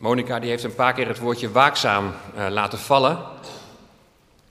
[0.00, 3.16] Monica die heeft een paar keer het woordje waakzaam uh, laten vallen.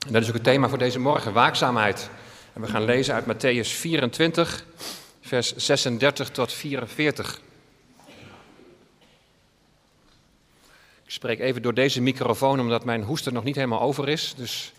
[0.06, 2.10] En dat is ook het thema voor deze morgen, waakzaamheid.
[2.52, 4.64] En we gaan lezen uit Matthäus 24,
[5.20, 7.40] vers 36 tot 44.
[11.04, 14.34] Ik spreek even door deze microfoon omdat mijn hoester nog niet helemaal over is.
[14.36, 14.72] Dus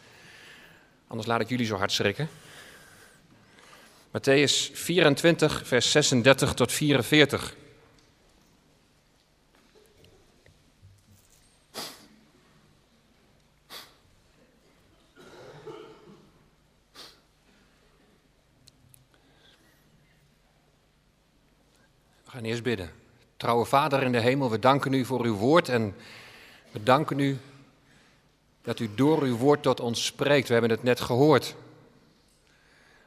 [1.08, 2.30] anders laat ik jullie zo hard schrikken.
[4.08, 7.56] Matthäus 24, vers 36 tot 44.
[22.32, 22.92] We gaan eerst bidden.
[23.38, 25.96] Trouwe Vader in de hemel, we danken u voor uw woord en
[26.72, 27.38] we danken u
[28.62, 30.48] dat u door uw woord tot ons spreekt.
[30.48, 31.56] We hebben het net gehoord.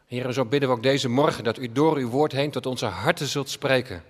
[0.06, 2.86] Heer, zo bidden we ook deze morgen dat u door uw woord heen tot onze
[2.86, 4.02] harten zult spreken.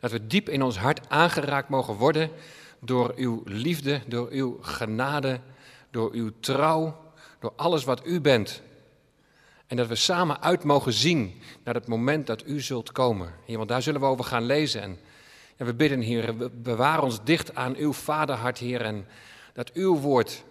[0.00, 2.30] Dat we diep in ons hart aangeraakt mogen worden
[2.78, 5.40] door uw liefde, door uw genade,
[5.90, 8.62] door uw trouw, door alles wat u bent.
[9.66, 13.34] En dat we samen uit mogen zien naar het moment dat u zult komen.
[13.44, 14.82] Heer, want daar zullen we over gaan lezen.
[14.82, 14.98] En,
[15.56, 18.80] we bidden, Heer, bewaar ons dicht aan uw vaderhart, Heer.
[18.80, 19.06] En
[19.52, 20.44] dat uw woord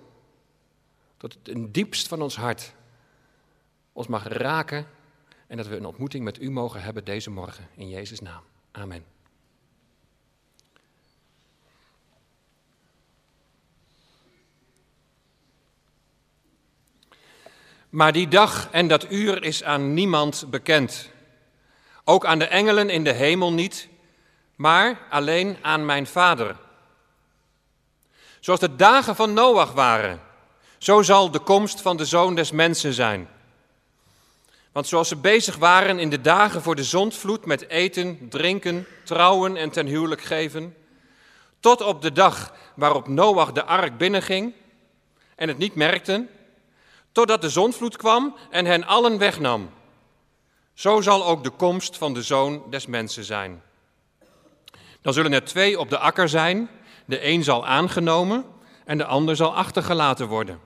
[1.18, 2.74] tot het diepst van ons hart
[3.94, 4.88] ons mag raken.
[5.48, 7.68] En dat we een ontmoeting met u mogen hebben deze morgen.
[7.76, 8.42] In Jezus' naam.
[8.72, 9.15] Amen.
[17.96, 21.10] Maar die dag en dat uur is aan niemand bekend.
[22.04, 23.88] Ook aan de engelen in de hemel niet,
[24.56, 26.56] maar alleen aan mijn Vader.
[28.40, 30.22] Zoals de dagen van Noach waren,
[30.78, 33.30] zo zal de komst van de zoon des mensen zijn.
[34.72, 39.58] Want zoals ze bezig waren in de dagen voor de zondvloed met eten, drinken, trouwen
[39.58, 40.76] en ten huwelijk geven,
[41.60, 44.54] tot op de dag waarop Noach de ark binnenging
[45.36, 46.30] en het niet merkten,
[47.16, 49.70] totdat de zondvloed kwam en hen allen wegnam.
[50.74, 53.62] Zo zal ook de komst van de zoon des mensen zijn.
[55.02, 56.70] Dan zullen er twee op de akker zijn,
[57.06, 58.46] de een zal aangenomen
[58.86, 60.60] en de ander zal achtergelaten worden.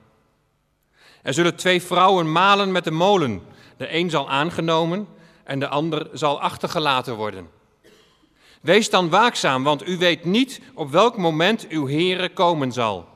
[1.22, 3.42] Er zullen twee vrouwen malen met de molen,
[3.76, 5.08] de een zal aangenomen
[5.44, 7.50] en de ander zal achtergelaten worden.
[8.60, 13.08] Wees dan waakzaam, want u weet niet op welk moment uw Heere komen zal.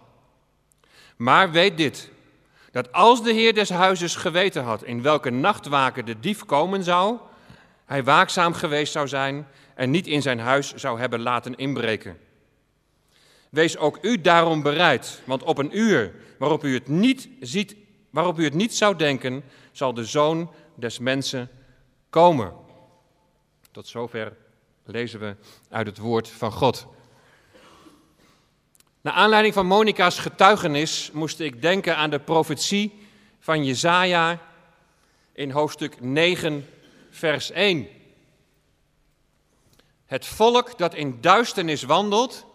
[1.16, 2.12] Maar weet dit,
[2.74, 7.18] dat als de Heer des huizes geweten had in welke nachtwaken de dief komen zou,
[7.84, 12.18] hij waakzaam geweest zou zijn en niet in zijn huis zou hebben laten inbreken.
[13.50, 17.76] Wees ook u daarom bereid, want op een uur waarop u het niet ziet,
[18.10, 21.50] waarop u het niet zou denken, zal de zoon des mensen
[22.10, 22.52] komen.
[23.70, 24.36] Tot zover
[24.84, 25.36] lezen we
[25.68, 26.86] uit het woord van God.
[29.04, 33.06] Naar aanleiding van Monica's getuigenis moest ik denken aan de profetie
[33.40, 34.40] van Jezaja
[35.32, 36.68] in hoofdstuk 9,
[37.10, 37.88] vers 1.
[40.06, 42.46] Het volk dat in duisternis wandelt,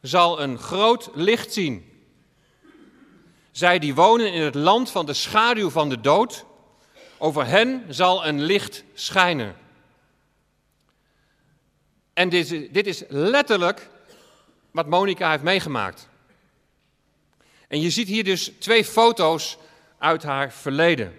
[0.00, 2.02] zal een groot licht zien.
[3.50, 6.44] Zij die wonen in het land van de schaduw van de dood,
[7.18, 9.56] over hen zal een licht schijnen.
[12.12, 13.90] En dit, dit is letterlijk
[14.72, 16.08] wat Monica heeft meegemaakt.
[17.68, 19.58] En je ziet hier dus twee foto's
[19.98, 21.14] uit haar verleden.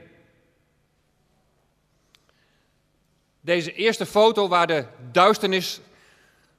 [3.42, 5.80] Deze eerste foto waar de duisternis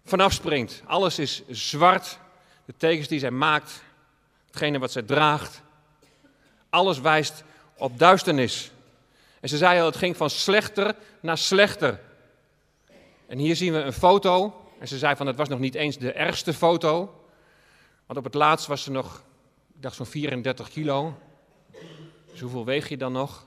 [0.05, 0.83] vanaf springt.
[0.87, 2.19] Alles is zwart.
[2.65, 3.83] De tekens die zij maakt,
[4.47, 5.63] hetgene wat zij draagt.
[6.71, 7.45] Alles wijst
[7.77, 8.71] op duisternis.
[9.41, 12.01] En ze zei al, het ging van slechter naar slechter.
[13.27, 15.99] En hier zien we een foto en ze zei van het was nog niet eens
[15.99, 17.25] de ergste foto.
[18.07, 19.25] Want op het laatst was ze nog,
[19.75, 21.19] ik dacht zo'n 34 kilo.
[22.31, 23.47] Dus hoeveel weeg je dan nog?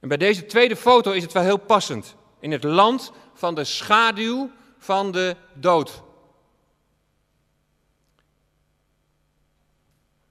[0.00, 2.16] En bij deze tweede foto is het wel heel passend.
[2.40, 6.02] In het land van de schaduw van de dood.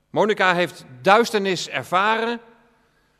[0.10, 2.40] Monica heeft duisternis ervaren,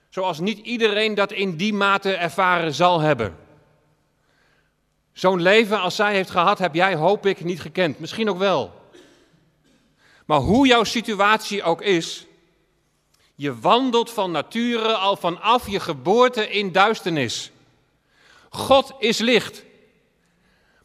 [0.10, 3.45] zoals niet iedereen dat in die mate ervaren zal hebben.
[5.16, 8.00] Zo'n leven als zij heeft gehad, heb jij, hoop ik, niet gekend.
[8.00, 8.74] Misschien ook wel.
[10.26, 12.26] Maar hoe jouw situatie ook is,
[13.36, 17.52] je wandelt van nature al vanaf je geboorte in duisternis.
[18.50, 19.64] God is licht.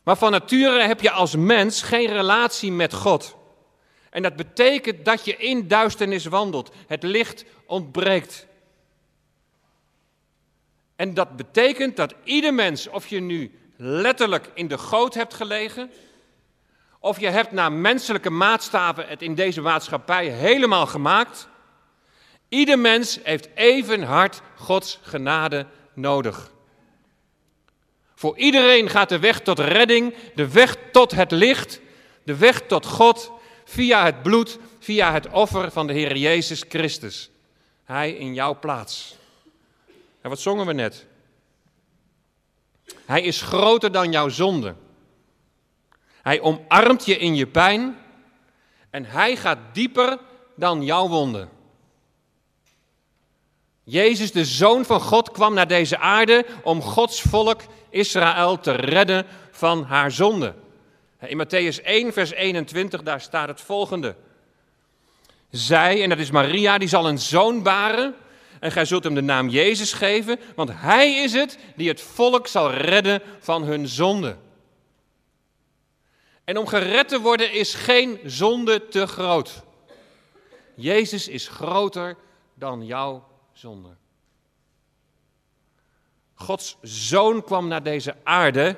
[0.02, 3.36] Maar van nature heb je als mens geen relatie met God.
[4.10, 6.72] En dat betekent dat je in duisternis wandelt.
[6.86, 8.46] Het licht ontbreekt.
[10.96, 15.90] En dat betekent dat ieder mens, of je nu letterlijk in de goot hebt gelegen,
[17.02, 21.48] Of je hebt naar menselijke maatstaven het in deze maatschappij helemaal gemaakt.
[22.48, 26.50] Ieder mens heeft even hard Gods genade nodig.
[28.14, 31.80] Voor iedereen gaat de weg tot redding, de weg tot het licht,
[32.22, 33.32] de weg tot God
[33.64, 37.30] via het bloed, via het offer van de Heer Jezus Christus.
[37.84, 39.16] Hij in jouw plaats.
[40.20, 41.06] En wat zongen we net?
[43.06, 44.74] Hij is groter dan jouw zonde.
[46.22, 47.98] Hij omarmt je in je pijn
[48.90, 50.18] en hij gaat dieper
[50.56, 51.48] dan jouw wonden.
[53.84, 57.60] Jezus, de Zoon van God, kwam naar deze aarde om Gods volk
[57.90, 60.54] Israël te redden van haar zonde.
[61.20, 64.16] In Matthäus 1, vers 21, daar staat het volgende.
[65.50, 68.14] Zij, en dat is Maria, die zal een zoon baren.
[68.60, 72.46] En gij zult hem de naam Jezus geven, want hij is het die het volk
[72.46, 74.36] zal redden van hun zonde.
[76.44, 79.62] En om gered te worden is geen zonde te groot.
[80.74, 82.16] Jezus is groter
[82.54, 83.88] dan jouw zonde.
[86.34, 88.76] Gods zoon kwam naar deze aarde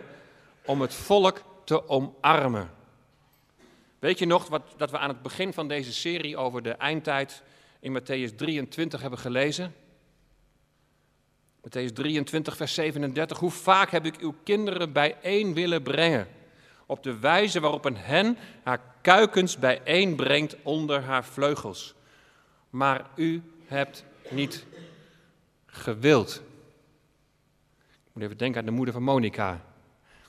[0.65, 2.71] om het volk te omarmen.
[3.99, 7.43] Weet je nog wat, dat we aan het begin van deze serie over de eindtijd
[7.83, 9.75] in Matthäus 23 hebben gelezen?
[11.61, 13.39] Matthäus 23, vers 37.
[13.39, 16.29] Hoe vaak heb ik uw kinderen bijeen willen brengen?
[16.87, 21.95] Op de wijze waarop een hen haar kuikens bijeenbrengt onder haar vleugels.
[22.71, 24.67] Maar u hebt niet
[25.67, 26.43] gewild.
[28.05, 29.65] Ik moet even denken aan de moeder van Monica.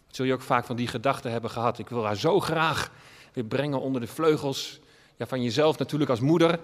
[0.08, 1.80] zul je ook vaak van die gedachten hebben gehad.
[1.80, 2.92] Ik wil haar zo graag
[3.34, 4.80] weer brengen onder de vleugels.
[5.16, 6.60] Ja, van jezelf natuurlijk als moeder,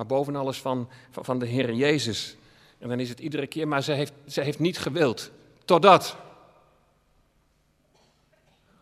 [0.00, 2.36] maar boven alles van, van, de Heer Jezus.
[2.78, 5.30] En dan is het iedere keer, maar ze heeft, ze heeft niet gewild.
[5.64, 6.16] Totdat.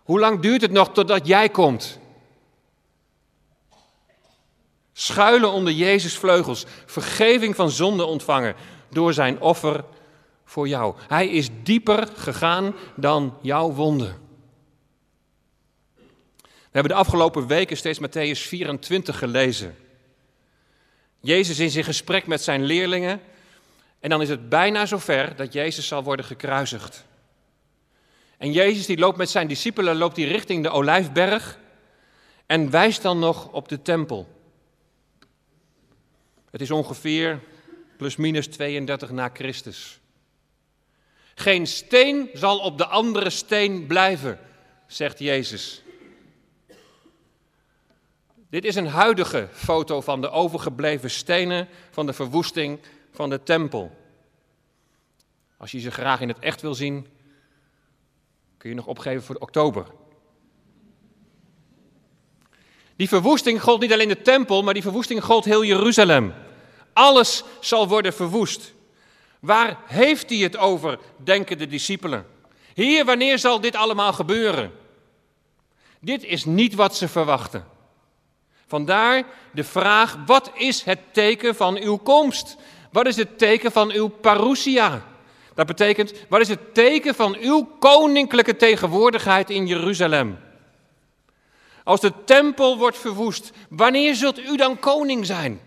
[0.03, 1.99] Hoe lang duurt het nog totdat jij komt?
[4.93, 8.55] Schuilen onder Jezus' vleugels, vergeving van zonde ontvangen
[8.91, 9.85] door zijn offer
[10.45, 10.95] voor jou.
[11.09, 14.19] Hij is dieper gegaan dan jouw wonden.
[16.43, 19.77] We hebben de afgelopen weken steeds Matthäus 24 gelezen.
[21.21, 23.21] Jezus is in gesprek met zijn leerlingen
[24.01, 27.05] en dan is het bijna zover dat Jezus zal worden gekruisigd.
[28.37, 31.59] En Jezus die loopt met zijn discipelen loopt die richting de Olijfberg
[32.47, 34.29] en wijst dan nog op de tempel.
[36.51, 37.41] Het is ongeveer
[37.97, 40.01] plus minus 32 na Christus.
[41.35, 44.39] Geen steen zal op de andere steen blijven,
[44.87, 45.83] zegt Jezus.
[48.51, 52.79] Dit is een huidige foto van de overgebleven stenen van de verwoesting
[53.13, 53.97] van de tempel.
[55.57, 57.07] Als je ze graag in het echt wil zien,
[58.57, 59.87] kun je nog opgeven voor oktober.
[62.97, 66.35] Die verwoesting gold niet alleen de tempel, maar die verwoesting gold heel Jeruzalem.
[66.93, 68.75] Alles zal worden verwoest.
[69.41, 72.27] Waar heeft hij het over, denken de discipelen?
[72.75, 74.73] Heer, wanneer zal dit allemaal gebeuren?
[76.01, 77.77] Dit is niet wat ze verwachten.
[78.69, 82.57] Vandaar de vraag: wat is het teken van uw komst?
[82.93, 85.05] Wat is het teken van uw parousia?
[85.55, 90.39] Dat betekent, wat is het teken van uw koninklijke tegenwoordigheid in Jeruzalem?
[91.85, 95.61] Als de tempel wordt verwoest, wanneer zult u dan koning zijn?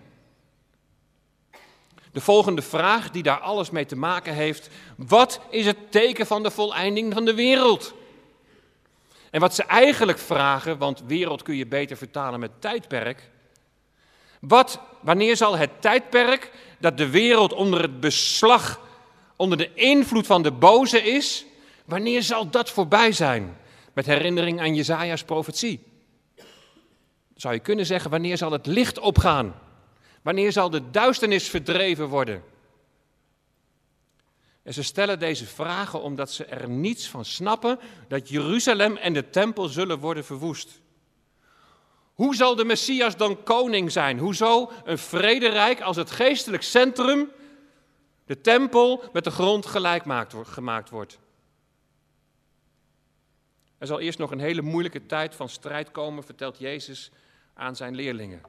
[2.12, 6.44] De volgende vraag die daar alles mee te maken heeft, wat is het teken van
[6.44, 7.94] de voleinding van de wereld?
[9.32, 13.30] En wat ze eigenlijk vragen, want wereld kun je beter vertalen met tijdperk.
[14.40, 18.80] Wat, wanneer zal het tijdperk dat de wereld onder het beslag,
[19.36, 21.46] onder de invloed van de boze is,
[21.86, 23.58] wanneer zal dat voorbij zijn?
[23.94, 25.84] Met herinnering aan Jezaja's profetie.
[27.36, 29.56] Zou je kunnen zeggen, wanneer zal het licht opgaan?
[30.22, 32.44] Wanneer zal de duisternis verdreven worden?
[34.64, 39.30] En ze stellen deze vragen omdat ze er niets van snappen dat Jeruzalem en de
[39.30, 40.82] tempel zullen worden verwoest.
[42.14, 44.20] Hoe zal de Messias dan koning zijn?
[44.20, 47.32] Hoezo een vrederijk als het geestelijk centrum,
[48.26, 51.20] de tempel, met de grond gelijk gemaakt wordt?
[53.78, 57.12] Er zal eerst nog een hele moeilijke tijd van strijd komen, vertelt Jezus
[57.54, 58.42] aan zijn leerlingen.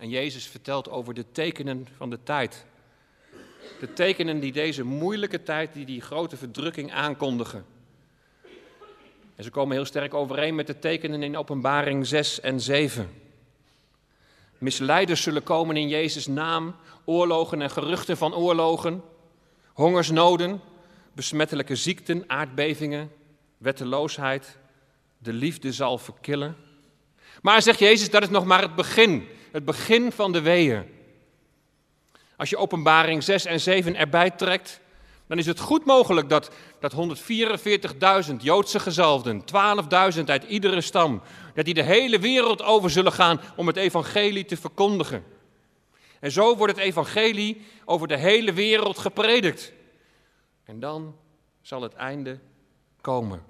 [0.00, 2.66] En Jezus vertelt over de tekenen van de tijd.
[3.80, 7.64] De tekenen die deze moeilijke tijd, die die grote verdrukking aankondigen.
[9.36, 13.10] En ze komen heel sterk overeen met de tekenen in Openbaring 6 en 7.
[14.58, 19.02] Misleiders zullen komen in Jezus' naam, oorlogen en geruchten van oorlogen,
[19.72, 20.60] hongersnoden,
[21.12, 23.12] besmettelijke ziekten, aardbevingen,
[23.58, 24.56] wetteloosheid,
[25.18, 26.56] de liefde zal verkillen.
[27.42, 30.97] Maar zegt Jezus, dat is nog maar het begin, het begin van de weeën.
[32.38, 34.80] Als je openbaring 6 en 7 erbij trekt,
[35.26, 36.94] dan is het goed mogelijk dat, dat
[38.30, 39.44] 144.000 Joodse gezalfden,
[40.16, 41.22] 12.000 uit iedere stam,
[41.54, 45.24] dat die de hele wereld over zullen gaan om het evangelie te verkondigen.
[46.20, 49.72] En zo wordt het evangelie over de hele wereld gepredikt.
[50.64, 51.16] En dan
[51.62, 52.38] zal het einde
[53.00, 53.42] komen.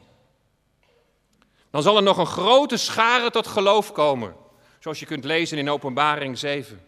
[1.71, 4.35] Dan zal er nog een grote schare tot geloof komen,
[4.78, 6.88] zoals je kunt lezen in Openbaring 7.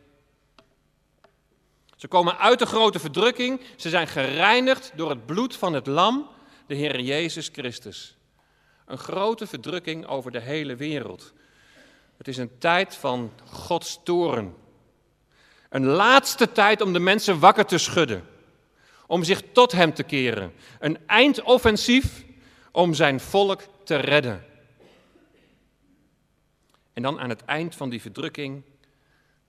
[2.01, 3.61] Ze komen uit de grote verdrukking.
[3.77, 6.29] Ze zijn gereinigd door het bloed van het lam,
[6.67, 8.17] de Heer Jezus Christus.
[8.87, 11.33] Een grote verdrukking over de hele wereld.
[12.17, 14.55] Het is een tijd van Gods toren.
[15.69, 18.27] Een laatste tijd om de mensen wakker te schudden.
[19.07, 20.53] Om zich tot Hem te keren.
[20.79, 22.25] Een eindoffensief
[22.73, 24.45] om zijn volk te redden.
[26.93, 28.63] En dan aan het eind van die verdrukking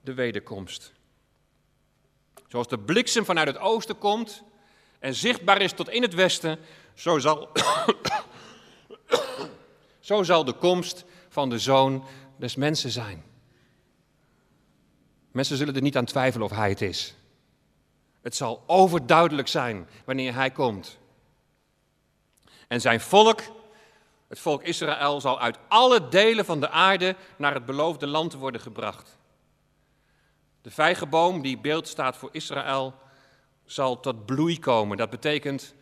[0.01, 0.93] de wederkomst.
[2.51, 4.43] Zoals de bliksem vanuit het oosten komt
[4.99, 6.59] en zichtbaar is tot in het westen,
[6.93, 7.49] zo zal,
[9.99, 12.03] zo zal de komst van de zoon
[12.37, 13.23] des mensen zijn.
[15.31, 17.15] Mensen zullen er niet aan twijfelen of hij het is.
[18.21, 20.97] Het zal overduidelijk zijn wanneer hij komt.
[22.67, 23.41] En zijn volk,
[24.27, 28.61] het volk Israël, zal uit alle delen van de aarde naar het beloofde land worden
[28.61, 29.19] gebracht.
[30.61, 32.93] De vijgenboom, die beeld staat voor Israël,
[33.65, 34.97] zal tot bloei komen.
[34.97, 35.73] Dat betekent,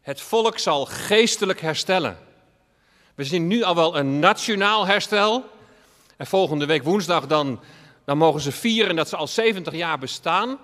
[0.00, 2.18] het volk zal geestelijk herstellen.
[3.14, 5.44] We zien nu al wel een nationaal herstel.
[6.16, 7.60] En volgende week woensdag dan,
[8.04, 10.58] dan mogen ze vieren dat ze al 70 jaar bestaan.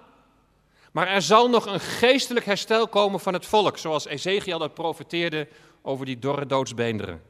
[0.93, 5.49] Maar er zal nog een geestelijk herstel komen van het volk, zoals Ezekiel dat profeteerde
[5.83, 7.23] over die dorre doodsbeenderen.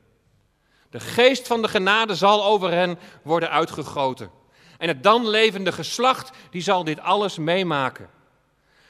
[0.90, 4.30] De geest van de genade zal over hen worden uitgegoten.
[4.78, 8.10] En het dan levende geslacht, die zal dit alles meemaken.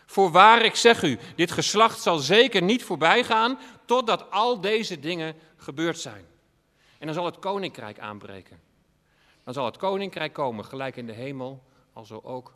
[0.06, 5.34] Voorwaar, ik zeg u, dit geslacht zal zeker niet voorbij gaan totdat al deze dingen
[5.56, 6.24] gebeurd zijn.
[6.98, 8.60] En dan zal het koninkrijk aanbreken.
[9.44, 12.54] Dan zal het koninkrijk komen, gelijk in de hemel, alzo ook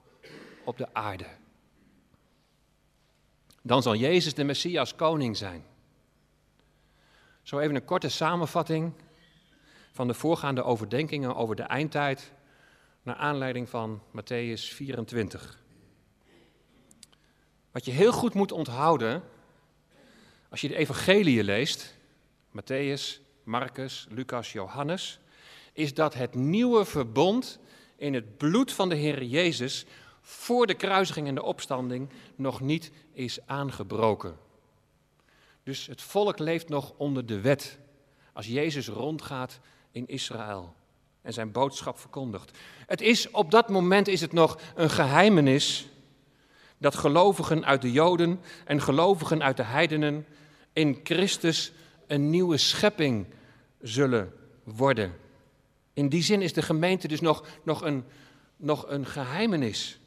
[0.65, 1.27] op de aarde.
[3.62, 5.65] Dan zal Jezus de Messias koning zijn.
[7.43, 8.93] Zo even een korte samenvatting
[9.93, 12.33] van de voorgaande overdenkingen over de eindtijd
[13.03, 15.61] naar aanleiding van Matthäus 24.
[17.71, 19.23] Wat je heel goed moet onthouden
[20.49, 21.97] als je de evangelie leest,
[22.49, 25.21] Matthäus, Marcus, Lucas, Johannes,
[25.73, 27.59] is dat het nieuwe verbond
[27.97, 29.85] in het bloed van de Heer Jezus
[30.21, 34.39] voor de kruisiging en de opstanding nog niet is aangebroken.
[35.63, 37.79] Dus het volk leeft nog onder de wet
[38.33, 40.75] als Jezus rondgaat in Israël
[41.23, 42.59] en zijn boodschap verkondigt.
[42.87, 45.87] Het is, op dat moment is het nog een geheimenis
[46.79, 50.26] dat gelovigen uit de Joden en gelovigen uit de heidenen
[50.73, 51.73] in Christus
[52.07, 53.26] een nieuwe schepping
[53.81, 54.33] zullen
[54.64, 55.14] worden.
[55.93, 58.05] In die zin is de gemeente dus nog, nog, een,
[58.57, 59.99] nog een geheimenis.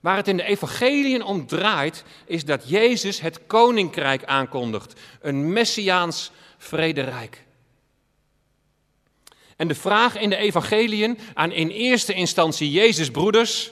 [0.00, 5.00] Waar het in de evangeliën om draait, is dat Jezus het koninkrijk aankondigt.
[5.20, 7.46] Een messiaans vrederijk.
[9.58, 13.70] En de vraag in de evangeliën aan in eerste instantie Jezus' broeders,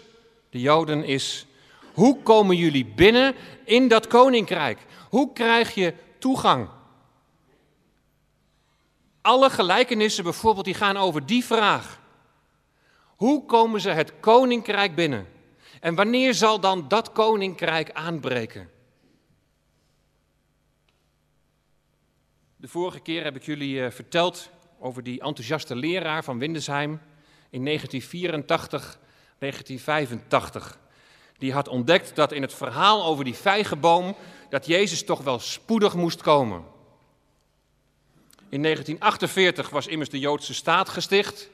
[0.50, 1.46] de Joden, is:
[1.94, 4.78] hoe komen jullie binnen in dat koninkrijk?
[5.08, 6.68] Hoe krijg je toegang?
[9.20, 12.00] Alle gelijkenissen bijvoorbeeld die gaan over die vraag.
[13.16, 15.28] Hoe komen ze het koninkrijk binnen?
[15.80, 18.70] En wanneer zal dan dat koninkrijk aanbreken?
[22.56, 27.00] De vorige keer heb ik jullie eh, verteld over die enthousiaste leraar van Windesheim
[27.50, 28.98] in 1984,
[29.38, 30.78] 1985.
[31.38, 34.16] Die had ontdekt dat in het verhaal over die vijgenboom,
[34.50, 36.64] dat Jezus toch wel spoedig moest komen.
[38.48, 41.48] In 1948 was immers de Joodse staat gesticht.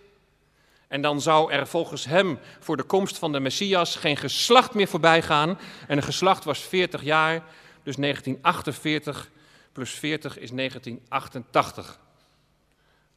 [0.88, 4.88] En dan zou er volgens hem voor de komst van de Messias geen geslacht meer
[4.88, 5.59] voorbij gaan.
[5.88, 7.45] En een geslacht was 40 jaar,
[7.83, 9.31] dus 1948
[9.73, 12.00] plus 40 is 1988.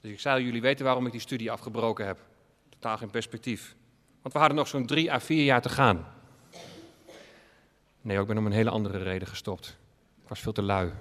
[0.06, 2.20] Dus ik zou jullie weten waarom ik die studie afgebroken heb.
[2.70, 3.76] Totaal geen perspectief.
[4.22, 6.08] Want we hadden nog zo'n drie à vier jaar te gaan.
[8.02, 9.78] Nee, ik ben om een hele andere reden gestopt.
[10.24, 10.92] Ik was veel te lui.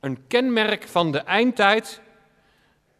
[0.00, 2.00] Een kenmerk van de eindtijd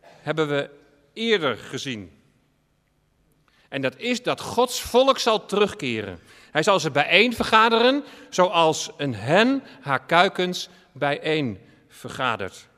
[0.00, 0.70] hebben we
[1.12, 2.19] eerder gezien.
[3.70, 6.18] En dat is dat Gods volk zal terugkeren.
[6.50, 11.58] Hij zal ze bijeen vergaderen, zoals een hen haar kuikens bijeen
[11.88, 12.68] vergadert.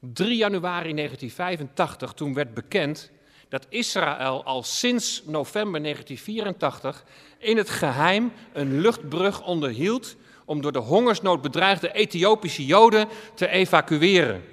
[0.00, 3.10] 3 januari 1985, toen werd bekend
[3.48, 7.04] dat Israël al sinds november 1984
[7.38, 14.44] in het geheim een luchtbrug onderhield om door de hongersnood bedreigde Ethiopische Joden te evacueren.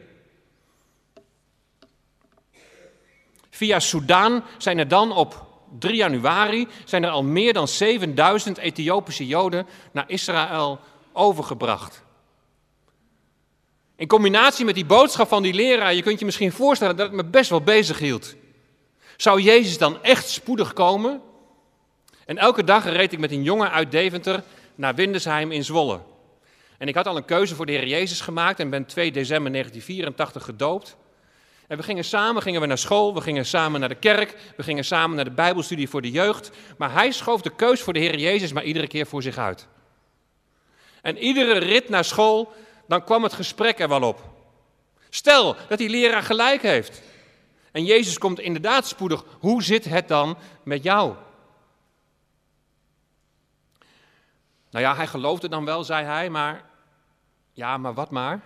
[3.58, 5.46] Via Soudaan zijn er dan op
[5.80, 10.80] 3 januari zijn er al meer dan 7000 Ethiopische Joden naar Israël
[11.14, 12.04] overgebracht.
[13.96, 17.16] In combinatie met die boodschap van die leraar, je kunt je misschien voorstellen dat het
[17.16, 18.36] me best wel bezig hield.
[19.16, 21.22] Zou Jezus dan echt spoedig komen?
[22.26, 24.44] En elke dag reed ik met een jongen uit Deventer
[24.76, 26.00] naar Windesheim in Zwolle.
[26.78, 29.52] En ik had al een keuze voor de Heer Jezus gemaakt en ben 2 december
[29.52, 30.98] 1984 gedoopt.
[31.68, 34.64] En we gingen samen gingen we naar school, we gingen samen naar de kerk, we
[34.64, 36.52] gingen samen naar de Bijbelstudie voor de jeugd.
[36.78, 39.68] Maar hij schoof de keus voor de Heer Jezus maar iedere keer voor zich uit.
[41.02, 42.54] En iedere rit naar school,
[42.88, 44.24] dan kwam het gesprek er wel op.
[45.10, 47.02] Stel dat die leraar gelijk heeft.
[47.72, 49.24] En Jezus komt inderdaad spoedig.
[49.40, 51.14] Hoe zit het dan met jou?
[54.70, 56.64] Nou ja, hij geloofde dan wel, zei hij, maar
[57.52, 58.42] ja, maar wat maar?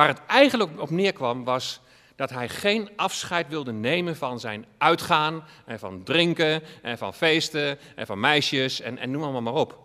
[0.00, 1.80] Waar het eigenlijk op neerkwam was
[2.16, 7.78] dat hij geen afscheid wilde nemen van zijn uitgaan en van drinken en van feesten
[7.96, 9.78] en van meisjes en, en noem allemaal maar op.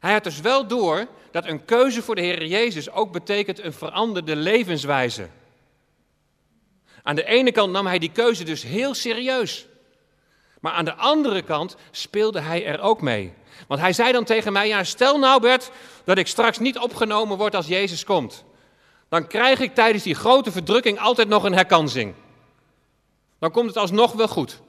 [0.00, 3.72] Hij had dus wel door dat een keuze voor de Heer Jezus ook betekent een
[3.72, 5.28] veranderde levenswijze.
[7.02, 9.66] Aan de ene kant nam hij die keuze dus heel serieus.
[10.60, 13.32] Maar aan de andere kant speelde hij er ook mee.
[13.68, 15.70] Want hij zei dan tegen mij: Ja, stel nou, Bert,
[16.04, 18.45] dat ik straks niet opgenomen word als Jezus komt.
[19.16, 22.14] Dan krijg ik tijdens die grote verdrukking altijd nog een herkansing.
[23.38, 24.60] Dan komt het alsnog wel goed.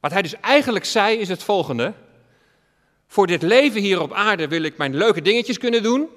[0.00, 1.94] Wat hij dus eigenlijk zei is het volgende.
[3.06, 6.08] Voor dit leven hier op aarde wil ik mijn leuke dingetjes kunnen doen.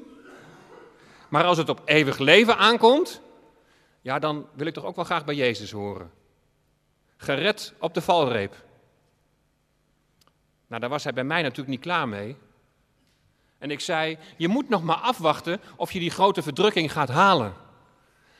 [1.29, 3.21] Maar als het op eeuwig leven aankomt,
[4.01, 6.11] ja, dan wil ik toch ook wel graag bij Jezus horen.
[7.17, 8.55] Gered op de valreep.
[10.67, 12.37] Nou, daar was hij bij mij natuurlijk niet klaar mee.
[13.61, 17.53] En ik zei: Je moet nog maar afwachten of je die grote verdrukking gaat halen.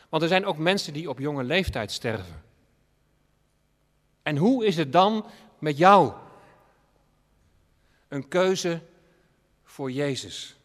[0.10, 2.43] Want er zijn ook mensen die op jonge leeftijd sterven.
[4.23, 5.25] En hoe is het dan
[5.60, 6.13] met jou?
[8.07, 8.81] Een keuze
[9.63, 10.55] voor Jezus.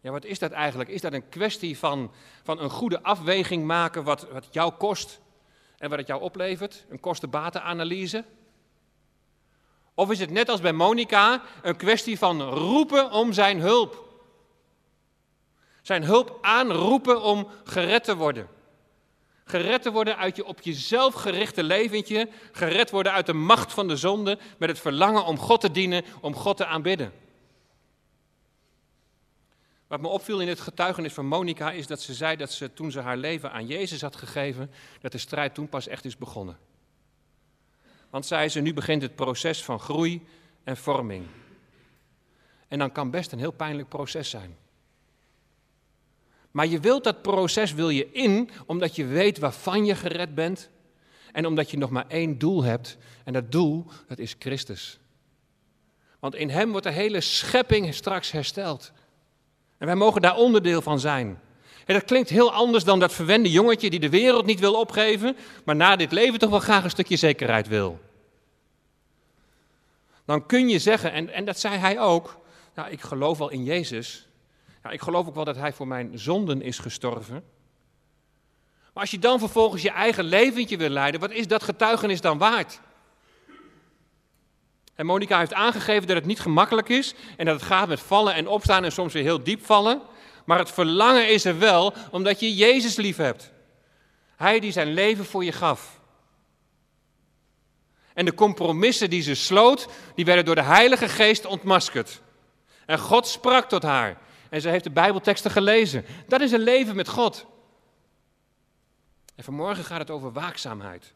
[0.00, 0.90] Ja, wat is dat eigenlijk?
[0.90, 5.20] Is dat een kwestie van, van een goede afweging maken wat, wat jou kost
[5.78, 6.84] en wat het jou oplevert?
[6.88, 8.24] Een kosten-batenanalyse?
[10.00, 14.08] Of is het net als bij Monica een kwestie van roepen om zijn hulp?
[15.82, 18.48] Zijn hulp aanroepen om gered te worden.
[19.44, 22.28] Gered te worden uit je op jezelf gerichte leventje.
[22.52, 24.38] Gered worden uit de macht van de zonde.
[24.58, 27.12] Met het verlangen om God te dienen, om God te aanbidden.
[29.86, 32.90] Wat me opviel in het getuigenis van Monica is dat ze zei dat ze toen
[32.90, 36.69] ze haar leven aan Jezus had gegeven, dat de strijd toen pas echt is begonnen.
[38.10, 40.26] Want zei ze, nu begint het proces van groei
[40.64, 41.26] en vorming.
[42.68, 44.56] En dan kan best een heel pijnlijk proces zijn.
[46.50, 50.70] Maar je wilt dat proces wil je in, omdat je weet waarvan je gered bent.
[51.32, 52.96] En omdat je nog maar één doel hebt.
[53.24, 54.98] En dat doel, dat is Christus.
[56.18, 58.92] Want in Hem wordt de hele schepping straks hersteld.
[59.78, 61.40] En wij mogen daar onderdeel van zijn.
[61.90, 65.36] En dat klinkt heel anders dan dat verwende jongetje die de wereld niet wil opgeven,
[65.64, 68.00] maar na dit leven toch wel graag een stukje zekerheid wil.
[70.24, 72.40] Dan kun je zeggen, en, en dat zei hij ook,
[72.74, 74.26] nou, ik geloof wel in Jezus.
[74.82, 77.44] Ja, ik geloof ook wel dat hij voor mijn zonden is gestorven.
[78.92, 82.38] Maar als je dan vervolgens je eigen leventje wil leiden, wat is dat getuigenis dan
[82.38, 82.80] waard?
[84.94, 88.34] En Monica heeft aangegeven dat het niet gemakkelijk is en dat het gaat met vallen
[88.34, 90.02] en opstaan en soms weer heel diep vallen.
[90.50, 93.52] Maar het verlangen is er wel omdat je Jezus lief hebt.
[94.36, 96.00] Hij die zijn leven voor je gaf.
[98.14, 102.20] En de compromissen die ze sloot, die werden door de Heilige Geest ontmaskerd.
[102.86, 104.18] En God sprak tot haar.
[104.48, 106.04] En ze heeft de Bijbelteksten gelezen.
[106.28, 107.46] Dat is een leven met God.
[109.34, 111.12] En vanmorgen gaat het over waakzaamheid.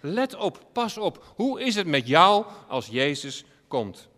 [0.00, 1.32] Let op, pas op.
[1.34, 4.08] Hoe is het met jou als Jezus komt?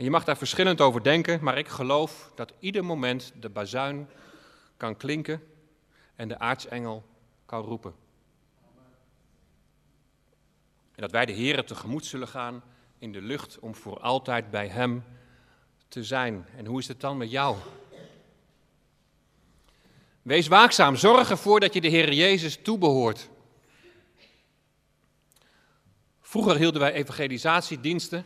[0.00, 4.08] En je mag daar verschillend over denken, maar ik geloof dat ieder moment de bazuin
[4.76, 5.42] kan klinken
[6.16, 7.04] en de aartsengel
[7.46, 7.94] kan roepen.
[10.94, 12.62] En dat wij de Here tegemoet zullen gaan
[12.98, 15.04] in de lucht om voor altijd bij Hem
[15.88, 16.46] te zijn.
[16.56, 17.56] En hoe is het dan met jou?
[20.22, 23.28] Wees waakzaam, zorg ervoor dat je de Heer Jezus toebehoort.
[26.20, 28.24] Vroeger hielden wij evangelisatiediensten.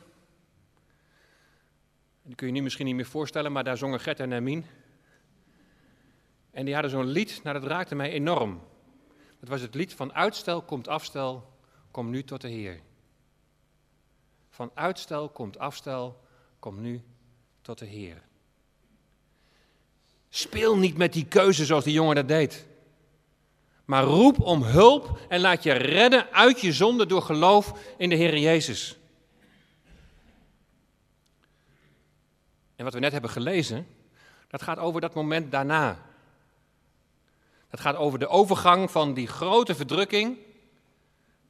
[2.26, 4.64] Die kun je nu misschien niet meer voorstellen, maar daar zongen Gert en Hermien.
[6.50, 8.62] En die hadden zo'n lied, nou dat raakte mij enorm.
[9.40, 11.52] Dat was het lied van uitstel komt afstel,
[11.90, 12.80] kom nu tot de Heer.
[14.50, 16.20] Van uitstel komt afstel,
[16.58, 17.02] kom nu
[17.60, 18.22] tot de Heer.
[20.28, 22.66] Speel niet met die keuze zoals die jongen dat deed.
[23.84, 28.14] Maar roep om hulp en laat je redden uit je zonde door geloof in de
[28.14, 28.98] Heer Jezus.
[32.84, 33.86] En wat we net hebben gelezen,
[34.48, 35.98] dat gaat over dat moment daarna.
[37.70, 40.38] Dat gaat over de overgang van die grote verdrukking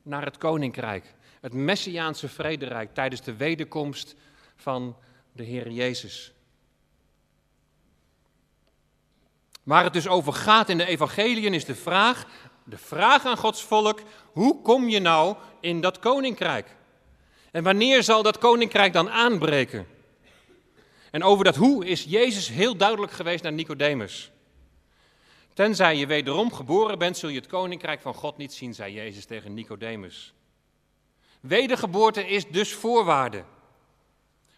[0.02, 1.14] naar het koninkrijk.
[1.40, 4.14] Het messiaanse vrederijk tijdens de wederkomst
[4.56, 4.96] van
[5.32, 6.32] de Heer Jezus.
[9.62, 12.26] Waar het dus over gaat in de evangeliën is de vraag,
[12.64, 14.00] de vraag aan Gods volk,
[14.32, 16.76] hoe kom je nou in dat koninkrijk?
[17.50, 19.93] En wanneer zal dat koninkrijk dan aanbreken?
[21.14, 24.30] En over dat hoe is Jezus heel duidelijk geweest naar Nicodemus.
[25.52, 29.24] Tenzij je wederom geboren bent, zul je het koninkrijk van God niet zien, zei Jezus
[29.24, 30.34] tegen Nicodemus.
[31.40, 33.44] Wedergeboorte is dus voorwaarde.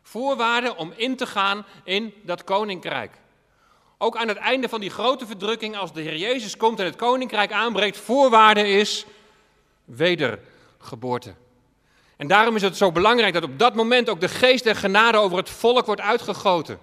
[0.02, 3.20] Voorwaarde om in te gaan in dat koninkrijk.
[3.98, 6.96] Ook aan het einde van die grote verdrukking, als de Heer Jezus komt en het
[6.96, 9.06] koninkrijk aanbreekt, voorwaarde is
[9.84, 11.34] wedergeboorte.
[12.16, 15.18] En daarom is het zo belangrijk dat op dat moment ook de geest en genade
[15.18, 16.78] over het volk wordt uitgegoten.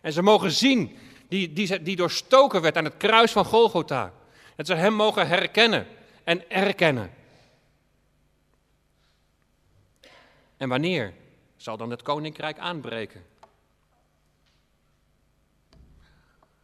[0.00, 4.12] En ze mogen zien die, die, die doorstoken werd aan het kruis van Golgotha.
[4.56, 5.86] Dat ze hem mogen herkennen
[6.24, 7.10] en erkennen.
[10.56, 11.14] En wanneer
[11.56, 13.24] zal dan het koninkrijk aanbreken?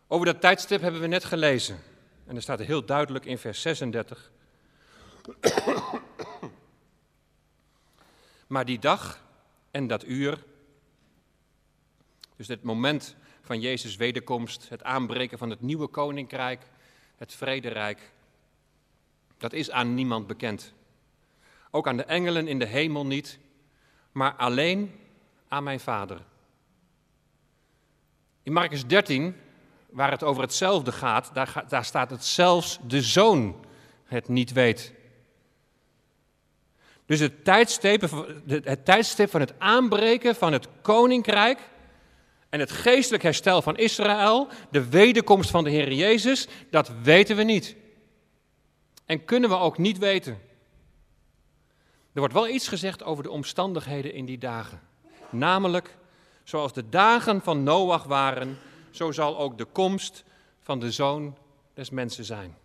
[0.06, 1.82] Over dat tijdstip hebben we net gelezen.
[2.26, 4.30] En er staat heel duidelijk in vers 36.
[8.48, 9.24] Maar die dag
[9.70, 10.44] en dat uur,
[12.36, 16.62] dus het moment van Jezus' wederkomst, het aanbreken van het nieuwe koninkrijk,
[17.16, 18.12] het vrederijk,
[19.36, 20.72] dat is aan niemand bekend.
[21.70, 23.38] Ook aan de engelen in de hemel niet,
[24.12, 25.00] maar alleen
[25.48, 26.20] aan mijn Vader.
[28.42, 29.36] In Marcus 13
[29.90, 33.64] waar het over hetzelfde gaat, daar, daar staat het zelfs de zoon
[34.04, 34.92] het niet weet.
[37.08, 38.10] Dus het tijdstip,
[38.46, 41.58] het tijdstip van het aanbreken van het koninkrijk
[42.48, 47.42] en het geestelijk herstel van Israël, de wederkomst van de Heer Jezus, dat weten we
[47.42, 47.76] niet.
[49.06, 50.32] En kunnen we ook niet weten.
[52.12, 54.80] Er wordt wel iets gezegd over de omstandigheden in die dagen.
[55.30, 55.96] Namelijk,
[56.44, 58.58] zoals de dagen van Noach waren,
[58.90, 60.24] zo zal ook de komst
[60.62, 61.36] van de zoon
[61.74, 62.56] des mensen zijn.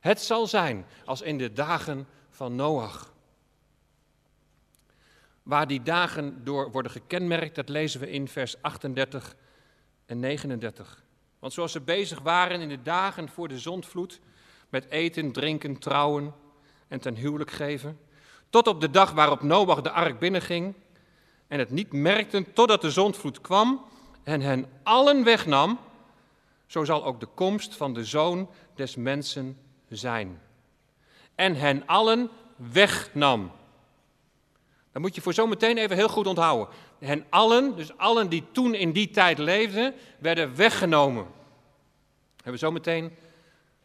[0.00, 3.14] Het zal zijn als in de dagen van Noach.
[5.46, 9.36] Waar die dagen door worden gekenmerkt, dat lezen we in vers 38
[10.06, 11.02] en 39.
[11.38, 14.20] Want zoals ze bezig waren in de dagen voor de zondvloed,
[14.68, 16.34] met eten, drinken, trouwen
[16.88, 17.98] en ten huwelijk geven,
[18.50, 20.74] tot op de dag waarop Noach de ark binnenging
[21.48, 23.84] en het niet merkten totdat de zondvloed kwam
[24.22, 25.78] en hen allen wegnam,
[26.66, 30.40] zo zal ook de komst van de zoon des mensen zijn.
[31.34, 33.50] En hen allen wegnam.
[34.96, 36.68] Dat moet je voor zometeen even heel goed onthouden.
[36.98, 41.24] Hen allen, dus allen die toen in die tijd leefden, werden weggenomen.
[41.24, 41.32] Dat
[42.36, 43.12] hebben we zometeen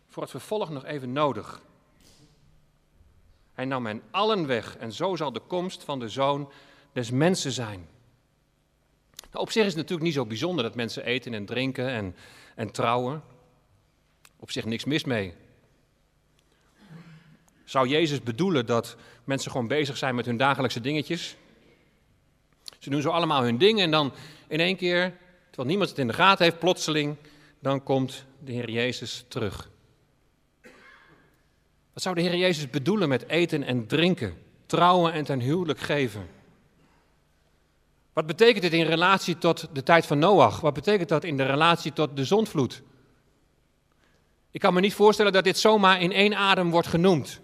[0.07, 1.61] voor het vervolg nog even nodig.
[3.53, 6.51] Hij nam hen allen weg en zo zal de komst van de zoon
[6.91, 7.87] des mensen zijn.
[9.31, 12.15] Nou, op zich is het natuurlijk niet zo bijzonder dat mensen eten en drinken en,
[12.55, 13.23] en trouwen.
[14.39, 15.33] Op zich niks mis mee.
[17.71, 21.35] Zou Jezus bedoelen dat mensen gewoon bezig zijn met hun dagelijkse dingetjes?
[22.79, 24.13] Ze doen zo allemaal hun dingen en dan
[24.47, 27.15] in één keer, terwijl niemand het in de gaten heeft, plotseling,
[27.59, 29.69] dan komt de Heer Jezus terug.
[31.93, 36.27] Wat zou de Heer Jezus bedoelen met eten en drinken, trouwen en ten huwelijk geven?
[38.13, 40.59] Wat betekent dit in relatie tot de tijd van Noach?
[40.59, 42.81] Wat betekent dat in de relatie tot de zondvloed?
[44.51, 47.40] Ik kan me niet voorstellen dat dit zomaar in één adem wordt genoemd.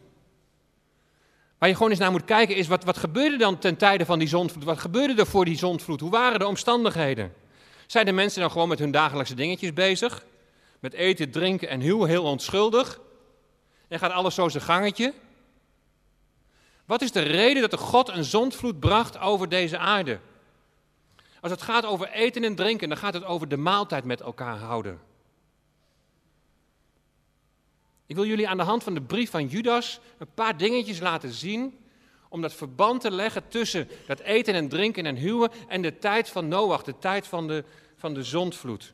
[1.58, 4.20] Waar je gewoon eens naar moet kijken is, wat, wat gebeurde dan ten tijde van
[4.20, 4.64] die zondvloed?
[4.64, 6.00] Wat gebeurde er voor die zondvloed?
[6.00, 7.34] Hoe waren de omstandigheden?
[7.88, 10.26] Zijn de mensen dan gewoon met hun dagelijkse dingetjes bezig?
[10.80, 13.00] Met eten, drinken en huwen, heel onschuldig?
[13.88, 15.14] En gaat alles zo zijn gangetje?
[16.86, 20.20] Wat is de reden dat de God een zondvloed bracht over deze aarde?
[21.42, 24.58] Als het gaat over eten en drinken, dan gaat het over de maaltijd met elkaar
[24.58, 25.00] houden.
[28.08, 31.32] Ik wil jullie aan de hand van de brief van Judas een paar dingetjes laten
[31.32, 31.78] zien
[32.30, 36.30] om dat verband te leggen tussen dat eten en drinken en huwen en de tijd
[36.30, 37.64] van Noach, de tijd van de,
[37.98, 38.94] van de zondvloed.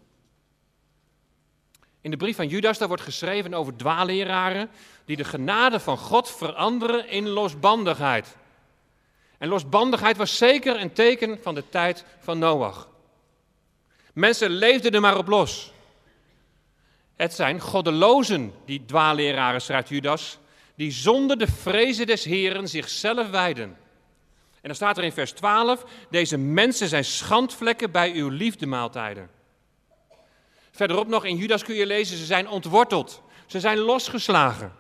[2.01, 4.69] In de brief van Judas daar wordt geschreven over dwaaleraren
[5.05, 8.35] die de genade van God veranderen in losbandigheid.
[9.37, 12.89] En losbandigheid was zeker een teken van de tijd van Noach.
[14.13, 15.72] Mensen leefden er maar op los.
[17.23, 20.37] Het zijn goddelozen, die dwaaleraren, schrijft Judas,
[20.75, 23.77] die zonder de vrezen des Heren zichzelf wijden.
[24.53, 29.29] En dan staat er in vers 12, deze mensen zijn schandvlekken bij uw liefdemaaltijden.
[30.71, 34.73] Verderop nog in Judas kun je lezen, ze zijn ontworteld, ze zijn losgeslagen.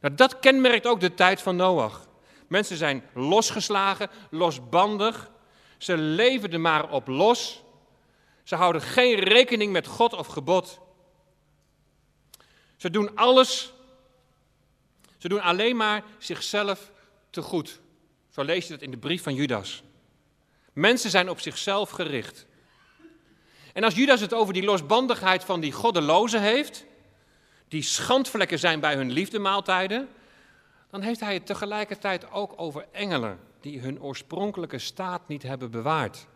[0.00, 2.08] Nou, dat kenmerkt ook de tijd van Noach.
[2.48, 5.30] Mensen zijn losgeslagen, losbandig.
[5.76, 7.62] Ze leven maar op los.
[8.42, 10.86] Ze houden geen rekening met God of gebod.
[12.78, 13.72] Ze doen alles.
[15.18, 16.90] Ze doen alleen maar zichzelf
[17.30, 17.80] te goed.
[18.30, 19.82] Zo lees je dat in de brief van Judas.
[20.72, 22.46] Mensen zijn op zichzelf gericht.
[23.72, 26.84] En als Judas het over die losbandigheid van die goddelozen heeft,
[27.68, 30.08] die schandvlekken zijn bij hun liefdemaaltijden,
[30.90, 36.26] dan heeft hij het tegelijkertijd ook over engelen die hun oorspronkelijke staat niet hebben bewaard.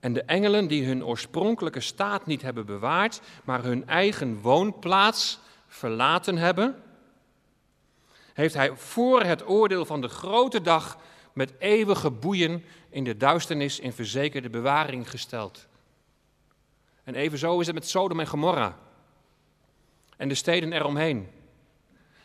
[0.00, 6.36] En de engelen die hun oorspronkelijke staat niet hebben bewaard, maar hun eigen woonplaats verlaten
[6.36, 6.82] hebben,
[8.32, 10.98] heeft hij voor het oordeel van de grote dag
[11.32, 15.68] met eeuwige boeien in de duisternis in verzekerde bewaring gesteld.
[17.04, 18.78] En evenzo is het met Sodom en Gomorra
[20.16, 21.28] en de steden eromheen.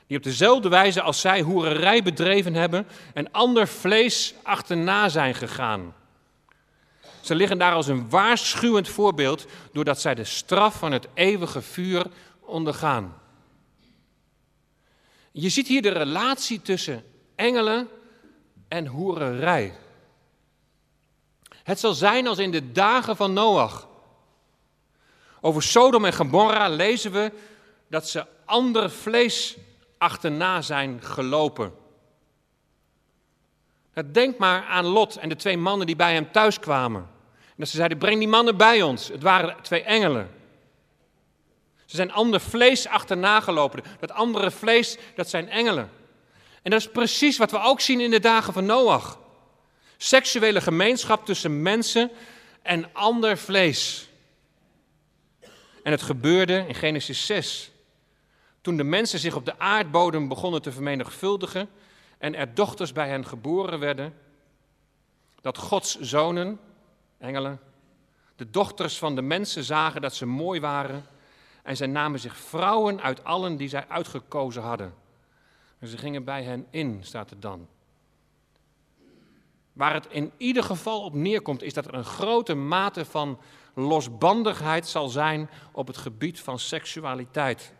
[0.07, 5.93] Die op dezelfde wijze als zij hoererij bedreven hebben en ander vlees achterna zijn gegaan.
[7.25, 12.05] Ze liggen daar als een waarschuwend voorbeeld doordat zij de straf van het eeuwige vuur
[12.39, 13.21] ondergaan.
[15.31, 17.03] Je ziet hier de relatie tussen
[17.35, 17.87] engelen
[18.67, 19.77] en hoererij.
[21.63, 23.87] Het zal zijn als in de dagen van Noach.
[25.41, 27.31] Over Sodom en Gomorra lezen we
[27.87, 29.57] dat ze ander vlees
[29.97, 31.73] achterna zijn gelopen.
[34.11, 37.13] Denk maar aan Lot en de twee mannen die bij hem thuis kwamen.
[37.57, 39.07] En ze zeiden, breng die mannen bij ons.
[39.07, 40.29] Het waren twee engelen.
[41.85, 43.83] Ze zijn ander vlees achterna gelopen.
[43.99, 45.89] Dat andere vlees, dat zijn engelen.
[46.61, 49.19] En dat is precies wat we ook zien in de dagen van Noach.
[49.97, 52.11] Seksuele gemeenschap tussen mensen
[52.61, 54.09] en ander vlees.
[55.83, 57.71] En het gebeurde in Genesis 6.
[58.61, 61.69] Toen de mensen zich op de aardbodem begonnen te vermenigvuldigen
[62.17, 64.13] en er dochters bij hen geboren werden,
[65.41, 66.59] dat Gods zonen,
[68.35, 71.05] de dochters van de mensen zagen dat ze mooi waren
[71.63, 74.93] en zij namen zich vrouwen uit allen die zij uitgekozen hadden.
[75.79, 77.67] En ze gingen bij hen in, staat er dan.
[79.73, 83.39] Waar het in ieder geval op neerkomt, is dat er een grote mate van
[83.73, 87.73] losbandigheid zal zijn op het gebied van seksualiteit.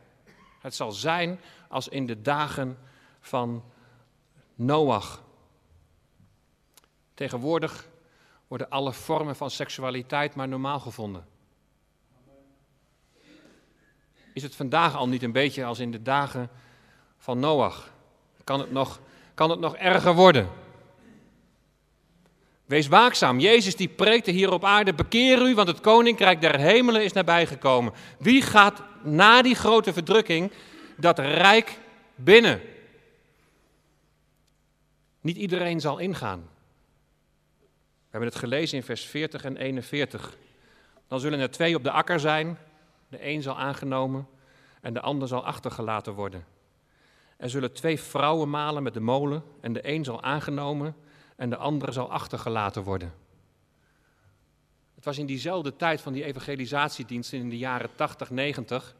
[0.59, 2.77] Het zal zijn als in de dagen
[3.19, 3.63] van
[4.55, 5.23] Noach.
[7.13, 7.87] Tegenwoordig
[8.47, 11.25] worden alle vormen van seksualiteit maar normaal gevonden.
[14.33, 16.49] Is het vandaag al niet een beetje als in de dagen
[17.17, 17.93] van Noach?
[18.43, 18.99] Kan het nog,
[19.33, 20.49] kan het nog erger worden?
[22.65, 23.39] Wees waakzaam.
[23.39, 27.93] Jezus die preekte hier op aarde: bekeer u, want het koninkrijk der hemelen is nabijgekomen.
[28.19, 30.51] Wie gaat na die grote verdrukking
[30.97, 31.79] dat rijk
[32.15, 32.61] binnen?
[35.21, 36.49] Niet iedereen zal ingaan.
[38.15, 40.37] Hebben het gelezen in vers 40 en 41.
[41.07, 42.57] Dan zullen er twee op de akker zijn.
[43.07, 44.27] De een zal aangenomen
[44.81, 46.45] en de ander zal achtergelaten worden.
[47.37, 50.95] Er zullen twee vrouwen malen met de molen en de een zal aangenomen
[51.35, 53.13] en de andere zal achtergelaten worden.
[54.95, 58.95] Het was in diezelfde tijd van die evangelisatiediensten in de jaren 80, 90,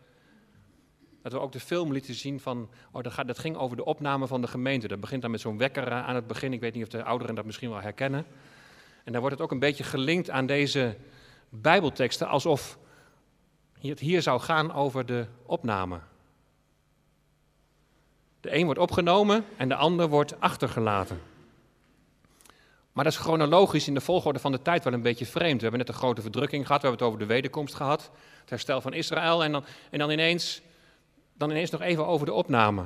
[1.22, 4.28] dat we ook de film lieten zien van, oh, dat, dat ging over de opname
[4.28, 4.88] van de gemeente.
[4.88, 7.04] Dat begint dan met zo'n wekker eh, aan het begin, ik weet niet of de
[7.04, 8.26] ouderen dat misschien wel herkennen.
[9.06, 10.96] En daar wordt het ook een beetje gelinkt aan deze
[11.50, 12.78] bijbelteksten, alsof
[13.80, 16.00] het hier zou gaan over de opname.
[18.40, 21.22] De een wordt opgenomen en de ander wordt achtergelaten.
[22.92, 25.56] Maar dat is chronologisch in de volgorde van de tijd wel een beetje vreemd.
[25.56, 28.50] We hebben net een grote verdrukking gehad, we hebben het over de wederkomst gehad, het
[28.50, 30.62] herstel van Israël en dan, en dan, ineens,
[31.34, 32.84] dan ineens nog even over de opname.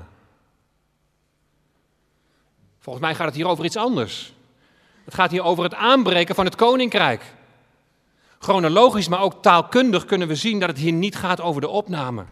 [2.78, 4.34] Volgens mij gaat het hier over iets anders.
[5.10, 7.24] Het gaat hier over het aanbreken van het koninkrijk.
[8.40, 12.26] Chronologisch, maar ook taalkundig kunnen we zien dat het hier niet gaat over de opname.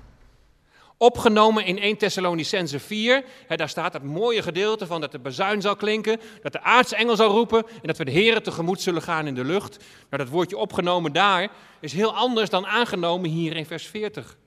[0.98, 5.62] Opgenomen in 1 Thessalonicense 4, hè, daar staat dat mooie gedeelte van dat de bazuin
[5.62, 9.28] zal klinken, dat de aartsengel zal roepen en dat we de Heeren tegemoet zullen gaan
[9.28, 9.78] in de lucht.
[10.10, 14.38] Nou, dat woordje opgenomen daar is heel anders dan aangenomen hier in vers 40.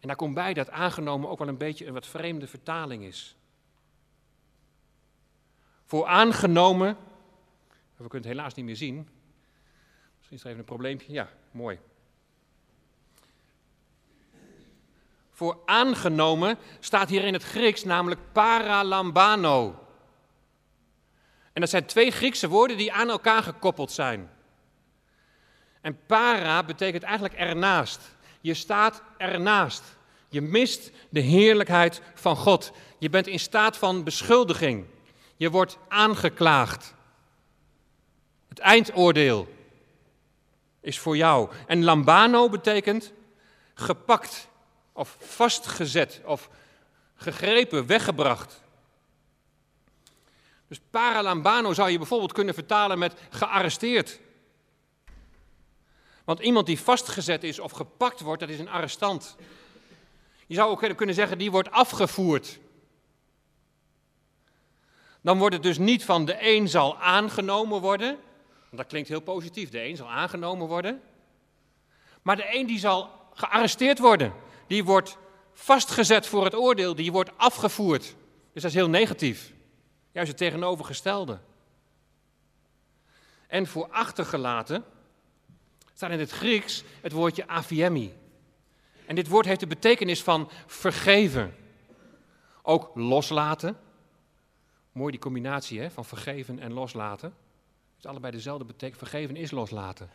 [0.00, 3.37] En daar komt bij dat aangenomen ook wel een beetje een wat vreemde vertaling is.
[5.88, 6.96] Voor aangenomen,
[7.96, 9.08] we kunnen het helaas niet meer zien.
[10.16, 11.12] Misschien is er even een probleempje.
[11.12, 11.78] Ja, mooi.
[15.30, 19.86] Voor aangenomen staat hier in het Grieks namelijk paralambano.
[21.52, 24.30] En dat zijn twee Griekse woorden die aan elkaar gekoppeld zijn.
[25.80, 28.00] En para betekent eigenlijk ernaast.
[28.40, 29.82] Je staat ernaast.
[30.28, 32.72] Je mist de heerlijkheid van God.
[32.98, 34.86] Je bent in staat van beschuldiging.
[35.38, 36.94] Je wordt aangeklaagd.
[38.48, 39.48] Het eindoordeel
[40.80, 41.50] is voor jou.
[41.66, 43.12] En lambano betekent
[43.74, 44.48] gepakt
[44.92, 46.48] of vastgezet of
[47.14, 48.62] gegrepen, weggebracht.
[50.68, 54.20] Dus paralambano zou je bijvoorbeeld kunnen vertalen met gearresteerd.
[56.24, 59.36] Want iemand die vastgezet is of gepakt wordt, dat is een arrestant.
[60.46, 62.58] Je zou ook kunnen zeggen, die wordt afgevoerd.
[65.28, 68.18] Dan wordt het dus niet van de een zal aangenomen worden.
[68.64, 71.00] Want dat klinkt heel positief, de een zal aangenomen worden.
[72.22, 74.32] Maar de een die zal gearresteerd worden.
[74.66, 75.18] Die wordt
[75.52, 78.02] vastgezet voor het oordeel, die wordt afgevoerd.
[78.52, 79.52] Dus dat is heel negatief.
[80.12, 81.38] Juist het tegenovergestelde.
[83.46, 84.84] En voor achtergelaten
[85.94, 88.14] staat in het Grieks het woordje aviemi.
[89.06, 91.54] En dit woord heeft de betekenis van vergeven.
[92.62, 93.86] Ook loslaten.
[94.92, 97.28] Mooi die combinatie hè, van vergeven en loslaten.
[97.28, 98.98] Het is allebei dezelfde betekenis.
[98.98, 100.10] Vergeven is loslaten.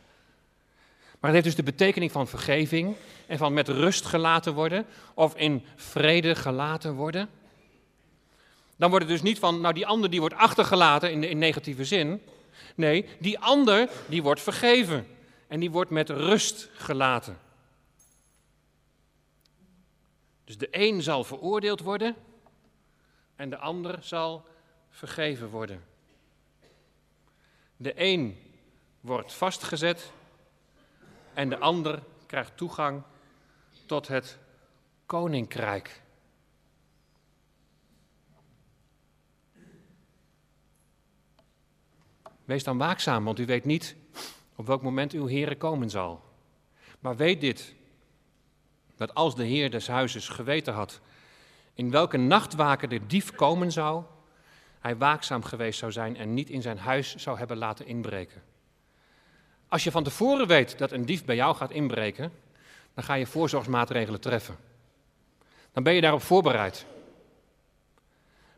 [1.20, 2.96] Maar het heeft dus de betekenis van vergeving
[3.28, 7.30] en van met rust gelaten worden of in vrede gelaten worden.
[8.76, 11.86] Dan wordt het dus niet van, nou die ander die wordt achtergelaten in, in negatieve
[11.86, 12.22] zin.
[12.76, 15.08] Nee, die ander die wordt vergeven
[15.48, 17.38] en die wordt met rust gelaten.
[20.44, 22.16] Dus de een zal veroordeeld worden
[23.36, 24.46] en de ander zal
[24.94, 25.84] vergeven worden.
[27.78, 28.38] De een
[29.02, 30.12] wordt vastgezet
[31.34, 33.04] en de ander krijgt toegang
[33.86, 34.38] tot het
[35.06, 36.02] koninkrijk.
[42.46, 43.96] Wees dan waakzaam, want u weet niet
[44.56, 46.24] op welk moment uw Heer komen zal.
[47.00, 47.76] Maar weet dit,
[48.96, 51.02] dat als de Heer des huizes geweten had
[51.74, 54.04] in welke nachtwaken de dief komen zou,
[54.84, 58.42] hij waakzaam geweest zou zijn en niet in zijn huis zou hebben laten inbreken.
[59.68, 62.32] Als je van tevoren weet dat een dief bij jou gaat inbreken,
[62.94, 64.58] dan ga je voorzorgsmaatregelen treffen.
[65.72, 66.86] Dan ben je daarop voorbereid.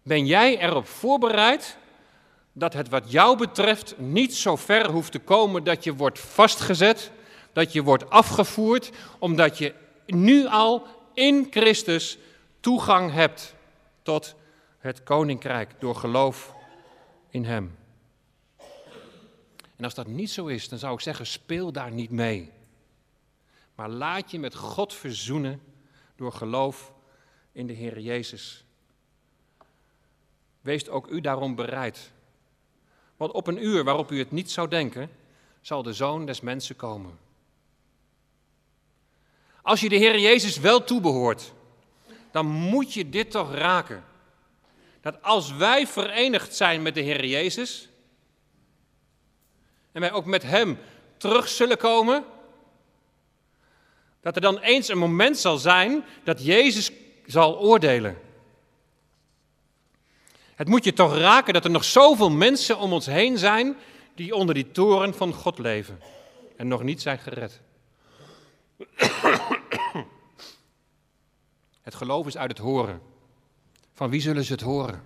[0.03, 1.77] Ben jij erop voorbereid
[2.53, 7.11] dat het wat jou betreft niet zo ver hoeft te komen dat je wordt vastgezet,
[7.53, 9.73] dat je wordt afgevoerd, omdat je
[10.05, 12.17] nu al in Christus
[12.59, 13.55] toegang hebt
[14.03, 14.35] tot
[14.86, 16.56] het koninkrijk door geloof
[17.30, 17.78] in Hem.
[19.76, 22.52] En als dat niet zo is, dan zou ik zeggen, speel daar niet mee.
[23.76, 25.62] Maar laat je met God verzoenen
[26.15, 26.93] door geloof
[27.52, 28.65] in de Heer Jezus.
[30.62, 32.12] Wees ook u daarom bereid.
[33.17, 35.10] Want op een uur waarop u het niet zou denken,
[35.62, 37.17] zal de Zoon des Mensen komen.
[39.62, 41.54] Als je de Heer Jezus wel toebehoort,
[42.32, 44.04] dan moet je dit toch raken.
[45.06, 47.89] Dat als wij verenigd zijn met de Heer Jezus,
[49.91, 50.78] en wij ook met Hem
[51.18, 52.24] terug zullen komen,
[54.22, 56.91] dat er dan eens een moment zal zijn dat Jezus
[57.26, 58.18] zal oordelen.
[60.56, 63.78] Het moet je toch raken dat er nog zoveel mensen om ons heen zijn
[64.15, 66.00] die onder die toren van God leven
[66.56, 67.62] en nog niet zijn gered.
[71.82, 73.14] Het geloof is uit het horen.
[73.96, 75.04] Van wie zullen ze het horen?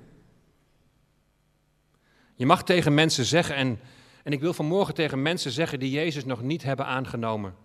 [2.35, 3.79] Je mag tegen mensen zeggen, en,
[4.23, 7.55] en ik wil vanmorgen tegen mensen zeggen die Jezus nog niet hebben aangenomen.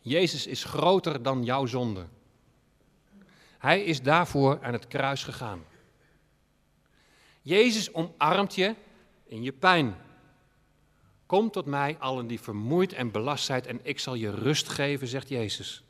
[0.00, 2.06] Jezus is groter dan jouw zonde.
[3.58, 5.64] Hij is daarvoor aan het kruis gegaan.
[7.42, 8.74] Jezus omarmt je
[9.24, 9.96] in je pijn.
[11.26, 15.08] Kom tot mij, allen die vermoeid en belast zijn, en ik zal je rust geven,
[15.08, 15.82] zegt Jezus.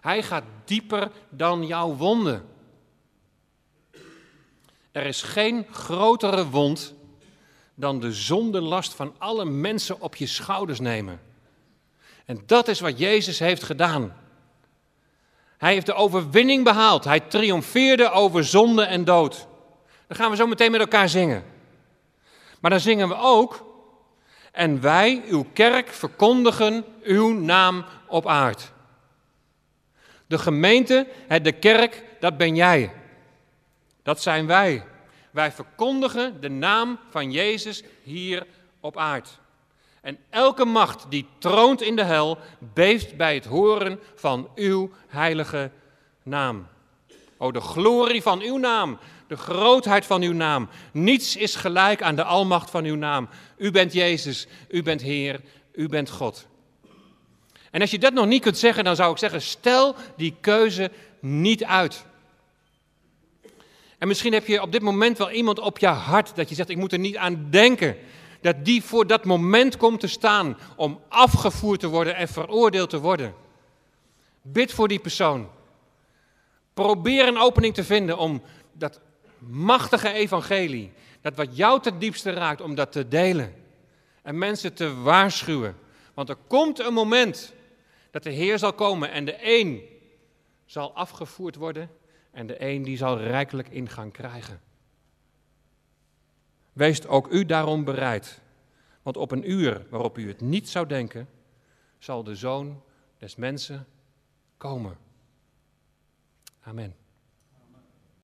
[0.00, 2.58] Hij gaat dieper dan jouw wonden.
[4.92, 6.94] Er is geen grotere wond
[7.74, 11.20] dan de zondelast van alle mensen op je schouders nemen.
[12.24, 14.16] En dat is wat Jezus heeft gedaan.
[15.58, 17.04] Hij heeft de overwinning behaald.
[17.04, 19.46] Hij triomfeerde over zonde en dood.
[20.06, 21.44] Dan gaan we zo meteen met elkaar zingen.
[22.60, 23.68] Maar dan zingen we ook.
[24.52, 28.72] En wij, uw kerk, verkondigen uw naam op aard.
[30.26, 31.06] De gemeente,
[31.42, 32.92] de kerk, dat ben jij.
[34.02, 34.84] Dat zijn wij.
[35.30, 38.46] Wij verkondigen de naam van Jezus hier
[38.80, 39.38] op aard.
[40.00, 45.70] En elke macht die troont in de hel, beeft bij het horen van uw heilige
[46.22, 46.66] naam.
[47.36, 50.68] O, de glorie van uw naam, de grootheid van uw naam.
[50.92, 53.28] Niets is gelijk aan de almacht van uw naam.
[53.56, 55.40] U bent Jezus, u bent Heer,
[55.72, 56.46] u bent God.
[57.70, 60.90] En als je dat nog niet kunt zeggen, dan zou ik zeggen, stel die keuze
[61.20, 62.04] niet uit.
[64.00, 66.68] En misschien heb je op dit moment wel iemand op je hart dat je zegt,
[66.68, 67.96] ik moet er niet aan denken.
[68.40, 73.00] Dat die voor dat moment komt te staan om afgevoerd te worden en veroordeeld te
[73.00, 73.34] worden.
[74.42, 75.48] Bid voor die persoon.
[76.74, 78.42] Probeer een opening te vinden om
[78.72, 79.00] dat
[79.38, 83.54] machtige evangelie, dat wat jou ten diepste raakt, om dat te delen.
[84.22, 85.76] En mensen te waarschuwen.
[86.14, 87.52] Want er komt een moment
[88.10, 89.82] dat de Heer zal komen en de een
[90.64, 91.90] zal afgevoerd worden
[92.30, 94.60] en de een die zal rijkelijk ingang krijgen.
[96.72, 98.40] Wees ook u daarom bereid,
[99.02, 101.28] want op een uur waarop u het niet zou denken,
[101.98, 102.82] zal de zoon
[103.18, 103.86] des mensen
[104.56, 104.96] komen.
[106.60, 106.99] Amen.